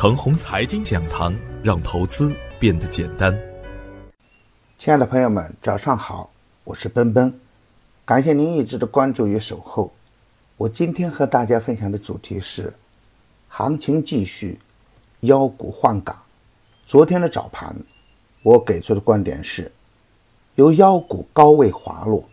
[0.00, 3.38] 腾宏财经讲堂，让投资变得简单。
[4.78, 6.30] 亲爱的朋友们，早上好，
[6.64, 7.38] 我是奔奔，
[8.06, 9.92] 感谢您一直的关注与守候。
[10.56, 12.72] 我今天和大家分享的主题是：
[13.46, 14.58] 行情继续，
[15.20, 16.18] 妖股换岗。
[16.86, 17.76] 昨天的早盘，
[18.42, 19.70] 我给出的观点是，
[20.54, 22.24] 有妖股高位滑落，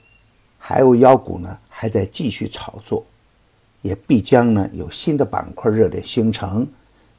[0.57, 3.05] 还有妖股呢还在继续炒作，
[3.81, 6.65] 也必将呢有新的板块热点形成，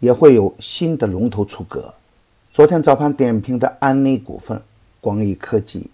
[0.00, 1.94] 也会有新的龙头出阁。
[2.52, 4.60] 昨天早盘点评的安利股份。
[5.00, 5.88] 光益科技、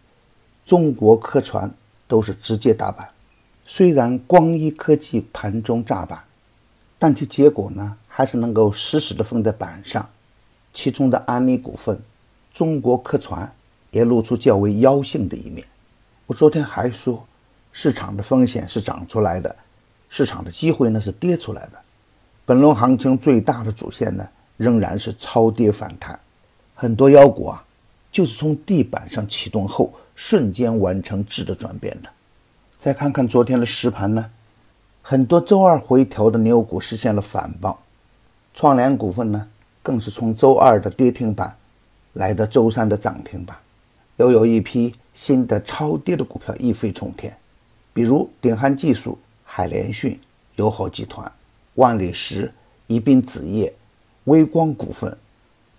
[0.64, 1.70] 中国科传
[2.08, 3.06] 都是直接打板。
[3.66, 6.18] 虽然光一科技盘中炸板，
[6.98, 10.08] 但其结果呢，还是能够实时的封在板上。
[10.72, 12.00] 其中的安利股份、
[12.54, 13.54] 中国科传
[13.90, 15.64] 也露出较为妖性的一面。
[16.26, 17.22] 我昨天还说，
[17.70, 19.54] 市场的风险是涨出来的，
[20.08, 21.78] 市场的机会呢是跌出来的。
[22.44, 26.18] 本轮行情最大的主线呢，仍然是超跌反弹。
[26.74, 27.64] 很多妖股啊。
[28.14, 32.08] 就是从地板上启动后，瞬间完成质的转变的。
[32.78, 34.30] 再看看昨天的实盘呢，
[35.02, 37.76] 很多周二回调的牛股实现了反爆，
[38.54, 39.48] 创联股份呢
[39.82, 41.56] 更是从周二的跌停板
[42.12, 43.56] 来到周三的涨停板，
[44.18, 47.36] 又有一批新的超跌的股票一飞冲天，
[47.92, 50.16] 比如鼎汉技术、海联讯、
[50.54, 51.28] 友好集团、
[51.74, 52.52] 万里石、
[52.86, 53.72] 宜宾纸业、
[54.24, 55.16] 微光股份，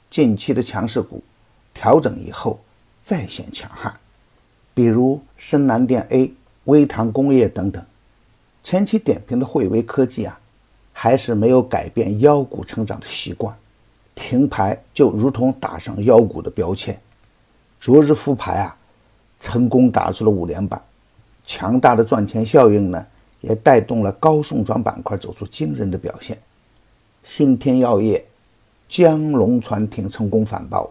[0.10, 1.22] 近期的强势股。
[1.78, 2.58] 调整以后
[3.04, 3.94] 再现强悍，
[4.74, 7.84] 比如深南电 A、微堂工业等等。
[8.64, 10.40] 前期点评的汇威科技啊，
[10.94, 13.54] 还是没有改变妖股成长的习惯，
[14.16, 16.98] 停牌就如同打上妖股的标签。
[17.82, 18.78] 昨日复牌啊，
[19.38, 20.82] 成功打出了五连板，
[21.46, 23.06] 强大的赚钱效应呢，
[23.48, 26.36] 也带动了高送转板块走出惊人的表现。
[27.24, 28.26] 新天药业、
[28.90, 30.90] 江龙船艇成功反包。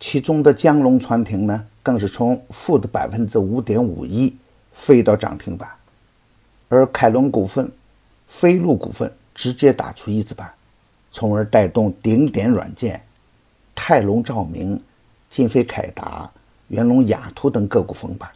[0.00, 4.34] 其中的江龙船艇呢，更是从负的百分之五点五一
[4.72, 5.68] 飞到涨停板，
[6.68, 7.70] 而凯龙股份、
[8.28, 10.50] 飞鹿股份直接打出一字板，
[11.10, 13.02] 从而带动顶点软件、
[13.74, 14.80] 泰隆照明、
[15.28, 16.30] 金飞凯达、
[16.68, 18.30] 元龙雅图等个股封板。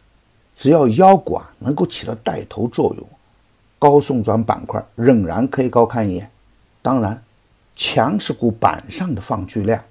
[0.55, 3.07] 只要妖股啊能够起到带头作用，
[3.83, 6.31] 高送转板块仍然可以高看一眼。
[6.81, 7.21] 当然，
[7.75, 9.83] 强势股板上的放巨量。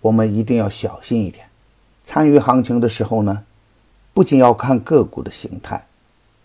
[0.00, 1.44] 我们一定要小心一点。
[2.04, 3.44] 参与行情的时候呢，
[4.14, 5.86] 不仅要看个股的形态，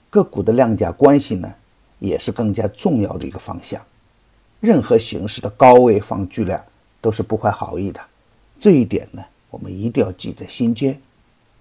[0.10, 1.56] 个股的量价关系呢，
[2.00, 3.82] 也是更加重要的一个方向。
[4.60, 6.62] 任何形式的高位放巨量
[7.00, 8.02] 都是不怀好意的，
[8.60, 11.00] 这一点呢，我们一定要记在心间。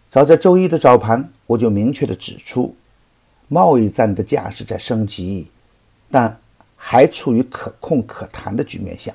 [0.08, 2.74] 早在周一的早盘，我就明确的指出，
[3.48, 5.46] 贸易战的架势在升级，
[6.10, 6.38] 但
[6.76, 9.12] 还处于可控可谈的局面下。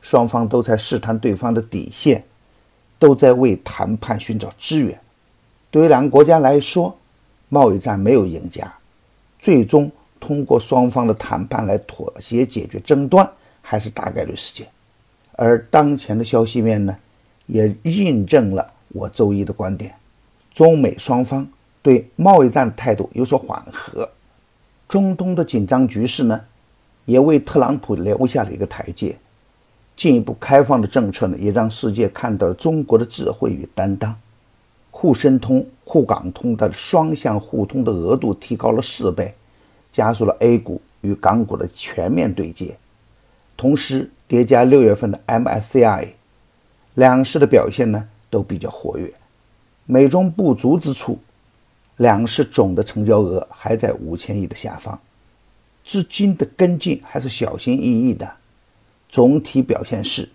[0.00, 2.22] 双方都在试探对方的底线，
[2.98, 5.00] 都在为谈判寻找资源。
[5.70, 6.94] 对于两个国家来说，
[7.48, 8.72] 贸易战没有赢家，
[9.38, 13.26] 最终通过双方的谈判来妥协解决争端，
[13.62, 14.66] 还是大概率事件。
[15.32, 16.96] 而当前的消息面呢，
[17.46, 19.94] 也印证了我周一的观点：
[20.52, 21.46] 中美双方
[21.84, 24.08] 对贸易战的态度有所缓和，
[24.88, 26.40] 中东的紧张局势呢，
[27.04, 29.14] 也为特朗普留下了一个台阶。
[29.94, 34.18] 进一步开放的政策呢，也让世界看到了中国的智慧与担当。
[34.90, 39.34] 沪深通、沪港通的双向互通的额度提高了四倍，
[39.92, 42.74] 加速了 A 股与港股的全面对接。
[43.58, 46.08] 同时叠加六月份的 MSCI，
[46.94, 49.12] 两市的表现呢都比较活跃。
[49.84, 51.18] 美中不足之处，
[51.96, 54.98] 两市总的成交额还在五千亿的下方，
[55.84, 58.30] 资金的跟进还是小心翼翼的。
[59.08, 60.28] 总体表现是，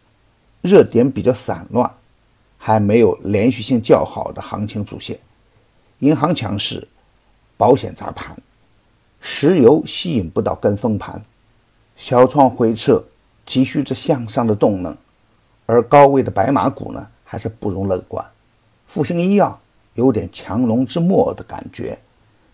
[0.61, 1.91] 热点比较散乱，
[2.57, 5.19] 还没有连续性较好的行情主线。
[5.99, 6.87] 银行强势，
[7.57, 8.37] 保险砸盘，
[9.19, 11.21] 石油吸引不到跟风盘，
[11.97, 13.03] 小创回撤，
[13.45, 14.95] 急需着向上的动能。
[15.65, 18.25] 而高位的白马股呢，还是不容乐观。
[18.87, 19.59] 复星医药
[19.95, 21.97] 有点强龙之末的感觉，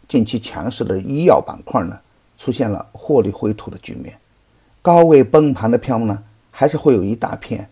[0.07, 1.99] 近期强势的医药板块呢，
[2.37, 4.17] 出现了获利回吐的局面。
[4.81, 7.69] 高位崩盘的票呢，还是会有一大片，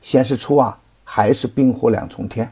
[0.00, 2.50] 显示出啊，还是冰火两重天。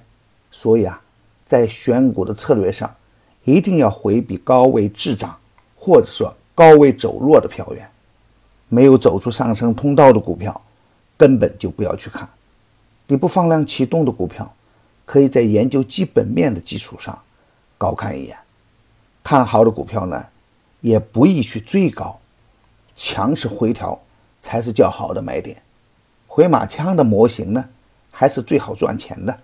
[0.51, 1.01] 所以啊，
[1.47, 2.93] 在选股的策略上，
[3.45, 5.37] 一定要回避高位滞涨，
[5.77, 7.89] 或者说高位走弱的票源。
[8.69, 10.61] 没有走出上升通道的股票，
[11.17, 12.29] 根本就不要去看。
[13.07, 14.49] 你不放量启动的股票，
[15.11, 17.21] 可以在研究基本面的基础上
[17.77, 18.39] 高看一眼。
[19.25, 20.25] 看好的股票呢，
[20.81, 22.17] 也不宜去追高。
[22.95, 24.01] 强势回调
[24.41, 25.61] 才是较好的买点。
[26.29, 27.69] 回马枪的模型呢，
[28.13, 29.37] 还是最好赚钱的。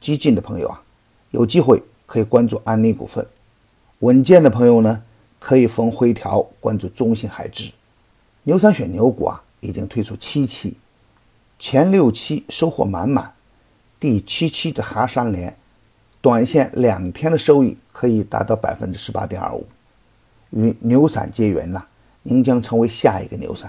[0.00, 0.82] 激进的朋友啊，
[1.30, 3.22] 有机会可以关注安利股份；
[3.98, 5.02] 稳健的朋友呢，
[5.38, 7.70] 可以逢回调关注中信海智。
[8.44, 10.78] 牛三选牛股啊，已经推出七期，
[11.58, 13.34] 前六期收获满满，
[14.06, 15.52] 第七期的哈山连，
[16.20, 19.66] 短线两天的收益可以达到百分之十八点二五。
[20.50, 21.84] 与牛散结缘呐，
[22.22, 23.68] 您将成为下一个牛散。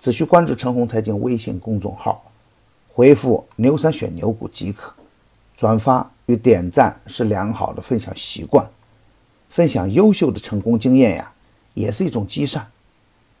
[0.00, 2.32] 只需关注陈红财经微信公众号，
[2.88, 4.92] 回复“牛散选牛股”即可。
[5.56, 8.68] 转发与点赞是良好的分享习惯，
[9.50, 11.32] 分享优秀的成功经验呀，
[11.74, 12.66] 也是一种积善。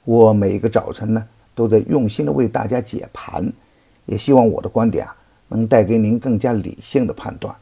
[0.04, 1.26] 我每一个早晨呢，
[1.56, 3.52] 都在用心的为大家解盘，
[4.06, 5.16] 也希望我的观点啊，
[5.54, 7.54] 能带给您更加理性的判断。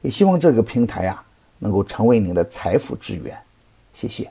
[0.00, 1.24] 也希望这个平台啊，
[1.58, 3.36] 能够成为您的财富之源。
[3.92, 4.30] 谢谢。